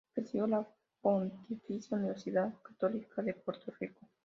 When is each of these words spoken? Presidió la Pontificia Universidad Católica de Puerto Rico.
Presidió 0.15 0.47
la 0.47 0.67
Pontificia 0.99 1.95
Universidad 1.95 2.55
Católica 2.63 3.21
de 3.21 3.35
Puerto 3.35 3.71
Rico. 3.79 4.07